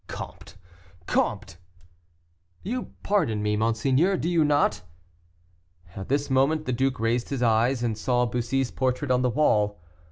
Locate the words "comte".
0.07-0.57, 1.05-1.57